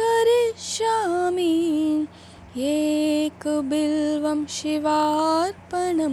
[0.00, 1.52] करिष्यामि
[2.56, 6.12] एकबिल्वं शिवार्पणं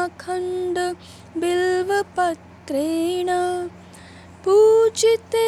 [0.05, 0.77] अखण्ड
[1.41, 3.29] बिल्वपत्रेण
[4.43, 5.45] पूजिते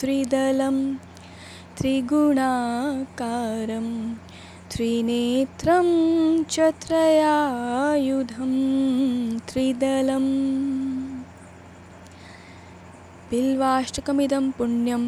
[0.00, 0.76] त्रिदलं
[1.78, 3.86] त्रिगुणाकारं
[4.72, 5.88] त्रिनेत्रं
[6.50, 6.52] च
[6.82, 8.52] त्रयायुधं
[9.50, 10.28] त्रिदलम्
[13.30, 15.02] बिल्वाष्टकमिदं पुण्यं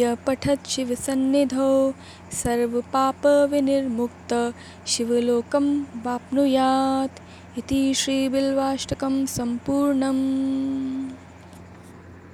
[0.00, 1.72] य पठत् शिवसन्निधौ
[2.42, 4.44] सर्वपापविनिर्मुक्तः
[4.94, 5.66] शिवलोकं
[6.04, 7.23] वाप्नुयात्
[7.58, 10.22] इति श्रीबिल्वाष्टकं सम्पूर्णम्